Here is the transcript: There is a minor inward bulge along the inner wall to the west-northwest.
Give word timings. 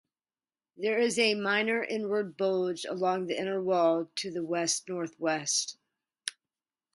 There 0.77 0.97
is 0.97 1.19
a 1.19 1.35
minor 1.35 1.83
inward 1.83 2.35
bulge 2.35 2.85
along 2.85 3.27
the 3.27 3.37
inner 3.37 3.61
wall 3.61 4.09
to 4.15 4.31
the 4.31 4.43
west-northwest. 4.43 5.77